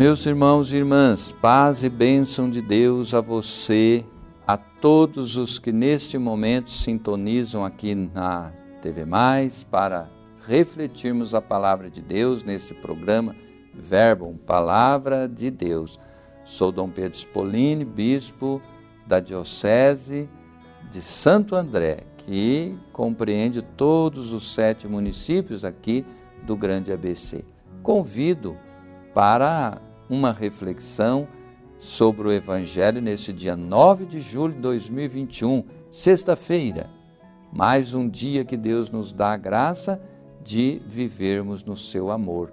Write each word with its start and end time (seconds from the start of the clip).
Meus 0.00 0.24
irmãos 0.24 0.72
e 0.72 0.76
irmãs, 0.76 1.30
paz 1.42 1.84
e 1.84 1.90
bênção 1.90 2.48
de 2.48 2.62
Deus 2.62 3.12
a 3.12 3.20
você, 3.20 4.02
a 4.46 4.56
todos 4.56 5.36
os 5.36 5.58
que 5.58 5.70
neste 5.70 6.16
momento 6.16 6.70
sintonizam 6.70 7.66
aqui 7.66 7.94
na 7.94 8.50
TV 8.80 9.04
Mais 9.04 9.62
para 9.62 10.08
refletirmos 10.46 11.34
a 11.34 11.42
palavra 11.42 11.90
de 11.90 12.00
Deus 12.00 12.42
nesse 12.42 12.72
programa 12.72 13.36
Verbo, 13.74 14.32
Palavra 14.46 15.28
de 15.28 15.50
Deus. 15.50 16.00
Sou 16.46 16.72
Dom 16.72 16.88
Pedro 16.88 17.18
Spolini, 17.18 17.84
bispo 17.84 18.62
da 19.06 19.20
Diocese 19.20 20.30
de 20.90 21.02
Santo 21.02 21.54
André, 21.54 22.04
que 22.16 22.74
compreende 22.90 23.60
todos 23.60 24.32
os 24.32 24.54
sete 24.54 24.88
municípios 24.88 25.62
aqui 25.62 26.06
do 26.42 26.56
Grande 26.56 26.90
ABC. 26.90 27.44
Convido 27.82 28.56
para 29.12 29.78
uma 30.10 30.32
reflexão 30.32 31.28
sobre 31.78 32.26
o 32.26 32.32
Evangelho 32.32 33.00
nesse 33.00 33.32
dia 33.32 33.56
9 33.56 34.04
de 34.04 34.20
julho 34.20 34.52
de 34.52 34.60
2021, 34.60 35.62
sexta-feira. 35.92 36.90
Mais 37.52 37.94
um 37.94 38.08
dia 38.08 38.44
que 38.44 38.56
Deus 38.56 38.90
nos 38.90 39.12
dá 39.12 39.32
a 39.32 39.36
graça 39.36 40.02
de 40.42 40.82
vivermos 40.84 41.62
no 41.62 41.76
seu 41.76 42.10
amor. 42.10 42.52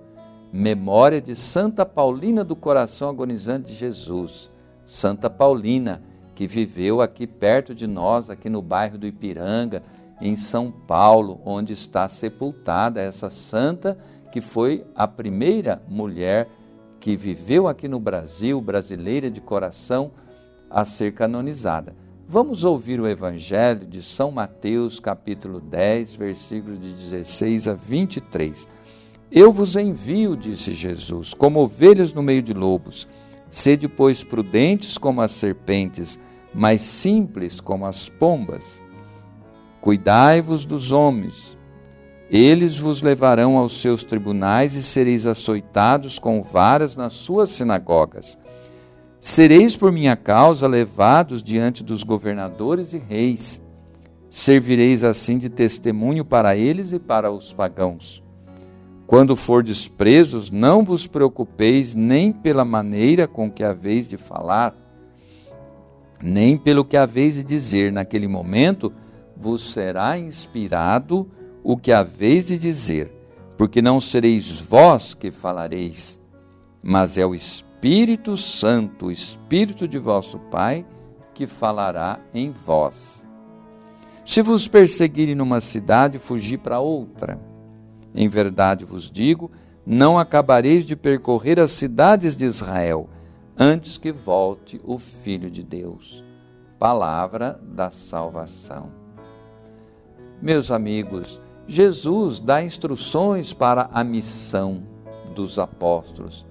Memória 0.53 1.19
de 1.19 1.35
Santa 1.35 1.83
Paulina 1.83 2.43
do 2.43 2.55
Coração 2.55 3.09
Agonizante 3.09 3.71
de 3.71 3.75
Jesus. 3.75 4.51
Santa 4.85 5.27
Paulina, 5.27 6.03
que 6.35 6.45
viveu 6.45 7.01
aqui 7.01 7.25
perto 7.25 7.73
de 7.73 7.87
nós, 7.87 8.29
aqui 8.29 8.49
no 8.49 8.61
bairro 8.61 8.99
do 8.99 9.07
Ipiranga, 9.07 9.81
em 10.21 10.35
São 10.35 10.71
Paulo, 10.71 11.41
onde 11.43 11.73
está 11.73 12.07
sepultada 12.07 13.01
essa 13.01 13.31
santa 13.31 13.97
que 14.31 14.41
foi 14.41 14.85
a 14.95 15.07
primeira 15.07 15.81
mulher 15.87 16.47
que 17.07 17.15
viveu 17.15 17.69
aqui 17.69 17.87
no 17.87 18.01
Brasil, 18.01 18.59
brasileira 18.59 19.31
de 19.31 19.39
coração, 19.39 20.11
a 20.69 20.83
ser 20.83 21.13
canonizada. 21.13 21.95
Vamos 22.27 22.65
ouvir 22.65 22.99
o 22.99 23.07
Evangelho 23.07 23.87
de 23.87 24.01
São 24.01 24.29
Mateus, 24.29 24.99
capítulo 24.99 25.61
10, 25.61 26.17
versículos 26.17 26.81
de 26.81 26.91
16 26.91 27.69
a 27.69 27.73
23. 27.75 28.67
Eu 29.31 29.53
vos 29.53 29.77
envio, 29.77 30.35
disse 30.35 30.73
Jesus, 30.73 31.33
como 31.33 31.61
ovelhas 31.61 32.13
no 32.13 32.21
meio 32.21 32.41
de 32.41 32.51
lobos. 32.51 33.07
Sede, 33.49 33.87
pois, 33.87 34.21
prudentes 34.21 34.97
como 34.97 35.21
as 35.21 35.31
serpentes, 35.31 36.19
mas 36.53 36.81
simples 36.81 37.61
como 37.61 37.85
as 37.85 38.09
pombas. 38.09 38.81
Cuidai-vos 39.79 40.65
dos 40.65 40.91
homens 40.91 41.56
eles 42.29 42.77
vos 42.77 43.01
levarão 43.01 43.57
aos 43.57 43.81
seus 43.81 44.03
tribunais 44.03 44.75
e 44.75 44.83
sereis 44.83 45.25
açoitados 45.25 46.19
com 46.19 46.41
varas 46.41 46.97
nas 46.97 47.13
suas 47.13 47.49
sinagogas. 47.49 48.37
Sereis 49.19 49.75
por 49.75 49.91
minha 49.91 50.15
causa 50.15 50.67
levados 50.67 51.41
diante 51.41 51.83
dos 51.83 52.03
governadores 52.03 52.93
e 52.93 52.97
reis. 52.97 53.61
Servireis 54.29 55.03
assim 55.03 55.37
de 55.37 55.49
testemunho 55.49 56.25
para 56.25 56.55
eles 56.55 56.91
e 56.91 56.99
para 56.99 57.31
os 57.31 57.53
pagãos. 57.53 58.21
Quando 59.07 59.35
fordes 59.35 59.87
presos, 59.87 60.51
não 60.51 60.83
vos 60.83 61.07
preocupeis 61.07 61.95
nem 61.95 62.31
pela 62.31 62.65
maneira 62.65 63.25
com 63.25 63.49
que 63.49 63.63
haveis 63.63 64.09
de 64.09 64.17
falar, 64.17 64.75
nem 66.21 66.57
pelo 66.57 66.83
que 66.83 66.97
haveis 66.97 67.35
de 67.35 67.43
dizer. 67.43 67.89
Naquele 67.89 68.27
momento 68.27 68.91
vos 69.35 69.71
será 69.71 70.19
inspirado 70.19 71.31
o 71.69 71.75
que 71.75 71.91
haveis 71.91 72.45
de 72.45 72.57
dizer, 72.57 73.11
porque 73.57 73.81
não 73.81 73.99
sereis 73.99 74.61
vós 74.61 75.13
que 75.13 75.29
falareis, 75.29 76.17
mas 76.81 77.17
é 77.17 77.25
o 77.25 77.35
Espírito 77.35 78.37
Santo, 78.37 79.07
o 79.07 79.11
Espírito 79.11 79.85
de 79.85 79.97
vosso 79.97 80.39
Pai, 80.39 80.85
que 81.33 81.45
falará 81.45 82.21
em 82.33 82.51
vós. 82.51 83.27
Se 84.23 84.41
vos 84.41 84.65
perseguirem 84.65 85.35
numa 85.35 85.59
cidade, 85.59 86.17
fugi 86.17 86.57
para 86.57 86.79
outra. 86.79 87.37
Em 88.15 88.29
verdade 88.29 88.85
vos 88.85 89.11
digo, 89.11 89.51
não 89.85 90.17
acabareis 90.17 90.85
de 90.85 90.95
percorrer 90.95 91.59
as 91.59 91.71
cidades 91.71 92.37
de 92.37 92.45
Israel, 92.45 93.09
antes 93.57 93.97
que 93.97 94.13
volte 94.13 94.79
o 94.85 94.97
Filho 94.97 95.51
de 95.51 95.63
Deus. 95.63 96.23
Palavra 96.79 97.59
da 97.61 97.91
salvação. 97.91 98.89
Meus 100.41 100.71
amigos, 100.71 101.41
Jesus 101.67 102.39
dá 102.39 102.63
instruções 102.63 103.51
para 103.51 103.89
a 103.91 104.03
missão 104.03 104.83
dos 105.35 105.59
apóstolos. 105.59 106.45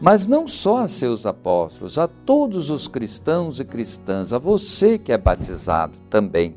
Mas 0.00 0.26
não 0.26 0.46
só 0.46 0.78
a 0.78 0.88
seus 0.88 1.26
apóstolos, 1.26 1.98
a 1.98 2.06
todos 2.06 2.70
os 2.70 2.86
cristãos 2.86 3.60
e 3.60 3.64
cristãs, 3.64 4.32
a 4.32 4.38
você 4.38 4.96
que 4.96 5.12
é 5.12 5.18
batizado 5.18 5.98
também, 6.08 6.54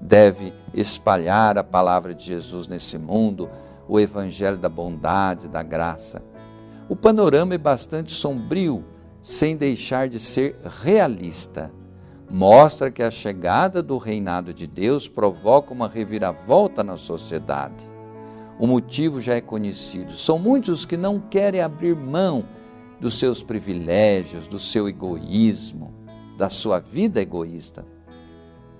deve 0.00 0.52
espalhar 0.72 1.58
a 1.58 1.64
palavra 1.64 2.14
de 2.14 2.24
Jesus 2.24 2.68
nesse 2.68 2.96
mundo, 2.96 3.48
o 3.88 3.98
evangelho 3.98 4.58
da 4.58 4.68
bondade, 4.68 5.48
da 5.48 5.62
graça. 5.62 6.22
O 6.88 6.94
panorama 6.94 7.54
é 7.54 7.58
bastante 7.58 8.12
sombrio, 8.12 8.84
sem 9.22 9.56
deixar 9.56 10.08
de 10.08 10.20
ser 10.20 10.56
realista 10.82 11.72
mostra 12.30 12.92
que 12.92 13.02
a 13.02 13.10
chegada 13.10 13.82
do 13.82 13.98
reinado 13.98 14.54
de 14.54 14.64
Deus 14.64 15.08
provoca 15.08 15.74
uma 15.74 15.88
reviravolta 15.88 16.84
na 16.84 16.96
sociedade. 16.96 17.88
O 18.56 18.66
motivo 18.68 19.20
já 19.20 19.34
é 19.34 19.40
conhecido. 19.40 20.12
São 20.12 20.38
muitos 20.38 20.84
que 20.84 20.96
não 20.96 21.18
querem 21.18 21.60
abrir 21.60 21.96
mão 21.96 22.44
dos 23.00 23.18
seus 23.18 23.42
privilégios, 23.42 24.46
do 24.46 24.60
seu 24.60 24.88
egoísmo, 24.88 25.92
da 26.36 26.48
sua 26.48 26.78
vida 26.78 27.20
egoísta. 27.20 27.84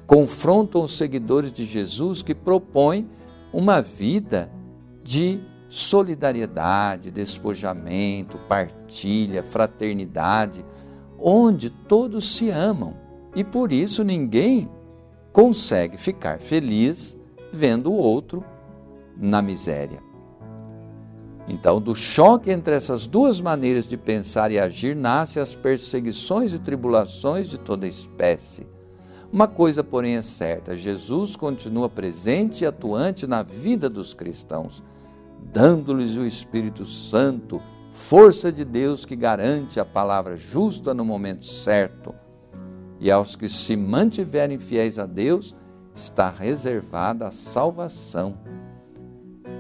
Confrontam 0.06 0.82
os 0.82 0.97
seguidores 0.97 1.53
de 1.53 1.65
Jesus 1.65 2.22
que 2.22 2.34
propõem 2.34 3.09
uma 3.53 3.82
vida 3.82 4.50
de 5.03 5.41
solidariedade, 5.69 7.11
despojamento, 7.11 8.38
partilha, 8.49 9.43
fraternidade, 9.43 10.65
onde 11.19 11.71
todos 11.71 12.37
se 12.37 12.50
amam 12.50 13.09
e 13.35 13.45
por 13.45 13.71
isso 13.71 14.03
ninguém 14.03 14.69
consegue 15.33 15.97
ficar 15.97 16.39
feliz 16.39 17.17
vendo 17.53 17.93
o 17.93 17.97
outro 17.97 18.45
na 19.17 19.41
miséria. 19.41 20.03
Então, 21.49 21.81
do 21.81 21.97
choque 21.97 22.51
entre 22.51 22.75
essas 22.75 23.07
duas 23.07 23.41
maneiras 23.41 23.89
de 23.89 23.97
pensar 23.97 24.53
e 24.53 24.59
agir, 24.59 24.95
nascem 24.95 25.43
as 25.43 25.55
perseguições 25.55 26.55
e 26.55 26.59
tribulações 26.59 27.49
de 27.49 27.59
toda 27.59 27.89
espécie. 27.89 28.67
Uma 29.33 29.49
coisa, 29.49 29.83
porém, 29.83 30.17
é 30.17 30.23
certa: 30.23 30.77
Jesus 30.77 31.35
continua 31.35 31.89
presente 31.89 32.62
e 32.62 32.67
atuante 32.67 33.27
na 33.27 33.43
vida 33.43 33.89
dos 33.89 34.15
cristãos, 34.15 34.83
dando-lhes 35.53 36.17
o 36.17 36.25
Espírito 36.25 36.87
Santo, 36.87 37.61
força 37.91 38.53
de 38.53 38.65
Deus 38.65 39.05
que 39.05 39.17
garante 39.17 39.81
a 39.81 39.85
palavra 39.85 40.37
justa 40.37 40.95
no 40.95 41.05
momento 41.05 41.47
certo 41.47 42.15
e 43.00 43.11
aos 43.11 43.34
que 43.34 43.49
se 43.49 43.77
mantiverem 43.77 44.59
fiéis 44.59 44.99
a 44.99 45.06
Deus 45.06 45.56
está 45.94 46.31
reservada 46.31 47.27
a 47.27 47.31
salvação. 47.31 48.38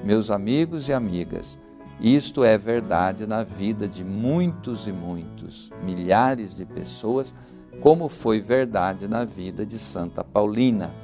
Meus 0.04 0.30
amigos 0.30 0.88
e 0.88 0.92
amigas, 0.92 1.58
isto 2.00 2.44
é 2.44 2.56
verdade 2.56 3.26
na 3.26 3.42
vida 3.42 3.88
de 3.88 4.04
muitos 4.04 4.86
e 4.86 4.92
muitos, 4.92 5.70
milhares 5.82 6.54
de 6.54 6.64
pessoas, 6.64 7.34
como 7.80 8.08
foi 8.08 8.40
verdade 8.40 9.08
na 9.08 9.24
vida 9.24 9.64
de 9.64 9.78
Santa 9.78 10.22
Paulina, 10.22 10.94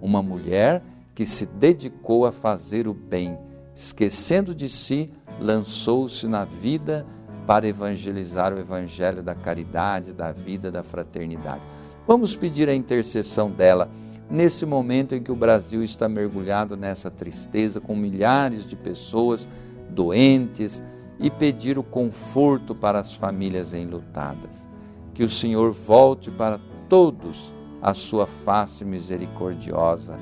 uma 0.00 0.22
mulher 0.22 0.82
que 1.14 1.24
se 1.24 1.46
dedicou 1.46 2.26
a 2.26 2.32
fazer 2.32 2.86
o 2.86 2.94
bem, 2.94 3.38
esquecendo 3.74 4.54
de 4.54 4.68
si, 4.68 5.10
lançou-se 5.40 6.26
na 6.26 6.44
vida 6.44 7.06
para 7.48 7.66
evangelizar 7.66 8.52
o 8.52 8.58
evangelho 8.58 9.22
da 9.22 9.34
caridade, 9.34 10.12
da 10.12 10.30
vida, 10.30 10.70
da 10.70 10.82
fraternidade. 10.82 11.62
Vamos 12.06 12.36
pedir 12.36 12.68
a 12.68 12.74
intercessão 12.74 13.50
dela 13.50 13.88
nesse 14.30 14.66
momento 14.66 15.14
em 15.14 15.22
que 15.22 15.32
o 15.32 15.34
Brasil 15.34 15.82
está 15.82 16.10
mergulhado 16.10 16.76
nessa 16.76 17.10
tristeza, 17.10 17.80
com 17.80 17.96
milhares 17.96 18.66
de 18.66 18.76
pessoas 18.76 19.48
doentes, 19.88 20.82
e 21.18 21.30
pedir 21.30 21.78
o 21.78 21.82
conforto 21.82 22.74
para 22.74 23.00
as 23.00 23.14
famílias 23.14 23.72
enlutadas. 23.72 24.68
Que 25.14 25.24
o 25.24 25.30
Senhor 25.30 25.72
volte 25.72 26.30
para 26.30 26.60
todos 26.86 27.50
a 27.80 27.94
sua 27.94 28.26
face 28.26 28.84
misericordiosa, 28.84 30.18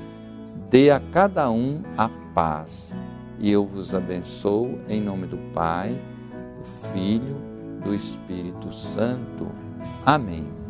dê 0.69 0.91
a 0.91 1.01
cada 1.11 1.51
um 1.51 1.83
a 1.97 2.07
paz. 2.33 2.97
E 3.37 3.51
eu 3.51 3.65
vos 3.65 3.93
abençoo 3.93 4.77
em 4.87 5.01
nome 5.01 5.27
do 5.27 5.37
Pai, 5.53 5.93
do 6.57 6.63
Filho, 6.91 7.37
do 7.83 7.93
Espírito 7.93 8.73
Santo. 8.73 9.47
Amém. 10.05 10.66